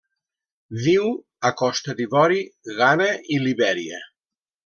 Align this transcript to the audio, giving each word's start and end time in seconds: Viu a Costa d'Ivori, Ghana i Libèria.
Viu 0.85 1.09
a 1.49 1.51
Costa 1.59 1.95
d'Ivori, 2.01 2.41
Ghana 2.79 3.09
i 3.35 3.39
Libèria. 3.47 4.01